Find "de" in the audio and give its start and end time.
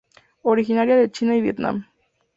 0.95-1.11